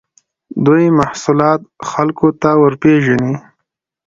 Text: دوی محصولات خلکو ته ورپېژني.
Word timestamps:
دوی 0.65 0.85
محصولات 0.99 1.61
خلکو 1.89 2.27
ته 2.41 2.49
ورپېژني. 2.61 3.33